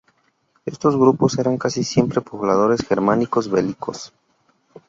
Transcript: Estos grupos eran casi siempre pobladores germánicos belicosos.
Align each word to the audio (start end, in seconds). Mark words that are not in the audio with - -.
Estos 0.65 0.97
grupos 0.97 1.37
eran 1.37 1.59
casi 1.59 1.83
siempre 1.83 2.21
pobladores 2.21 2.81
germánicos 2.87 3.51
belicosos. 3.51 4.11